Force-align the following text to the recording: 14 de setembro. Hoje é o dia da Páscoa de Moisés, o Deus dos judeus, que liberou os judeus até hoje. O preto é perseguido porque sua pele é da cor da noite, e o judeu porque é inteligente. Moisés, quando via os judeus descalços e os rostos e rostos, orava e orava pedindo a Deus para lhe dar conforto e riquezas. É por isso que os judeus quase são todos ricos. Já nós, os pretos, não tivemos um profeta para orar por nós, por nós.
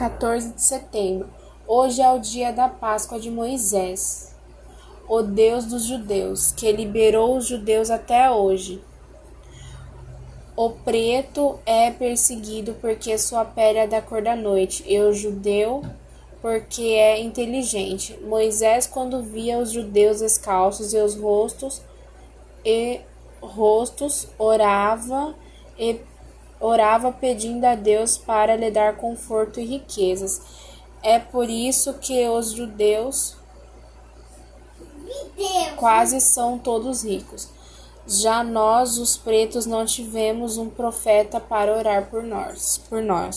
14 0.00 0.54
de 0.54 0.62
setembro. 0.62 1.28
Hoje 1.68 2.00
é 2.00 2.10
o 2.10 2.18
dia 2.18 2.54
da 2.54 2.70
Páscoa 2.70 3.20
de 3.20 3.30
Moisés, 3.30 4.34
o 5.06 5.20
Deus 5.20 5.66
dos 5.66 5.84
judeus, 5.84 6.50
que 6.52 6.72
liberou 6.72 7.36
os 7.36 7.46
judeus 7.46 7.90
até 7.90 8.30
hoje. 8.30 8.82
O 10.56 10.70
preto 10.70 11.58
é 11.66 11.90
perseguido 11.90 12.74
porque 12.80 13.18
sua 13.18 13.44
pele 13.44 13.80
é 13.80 13.86
da 13.86 14.00
cor 14.00 14.22
da 14.22 14.34
noite, 14.34 14.82
e 14.86 14.98
o 14.98 15.12
judeu 15.12 15.82
porque 16.40 16.80
é 16.80 17.20
inteligente. 17.20 18.18
Moisés, 18.22 18.86
quando 18.86 19.22
via 19.22 19.58
os 19.58 19.70
judeus 19.70 20.20
descalços 20.20 20.94
e 20.94 20.96
os 20.96 21.14
rostos 21.14 21.82
e 22.64 23.00
rostos, 23.42 24.28
orava 24.38 25.34
e 25.78 26.00
orava 26.60 27.10
pedindo 27.10 27.64
a 27.64 27.74
Deus 27.74 28.18
para 28.18 28.54
lhe 28.54 28.70
dar 28.70 28.96
conforto 28.96 29.58
e 29.58 29.64
riquezas. 29.64 30.42
É 31.02 31.18
por 31.18 31.48
isso 31.48 31.94
que 31.94 32.28
os 32.28 32.52
judeus 32.52 33.36
quase 35.76 36.20
são 36.20 36.58
todos 36.58 37.02
ricos. 37.02 37.48
Já 38.06 38.42
nós, 38.42 38.98
os 38.98 39.16
pretos, 39.16 39.66
não 39.66 39.86
tivemos 39.86 40.56
um 40.58 40.68
profeta 40.68 41.40
para 41.40 41.76
orar 41.76 42.10
por 42.10 42.22
nós, 42.22 42.78
por 42.88 43.02
nós. 43.02 43.36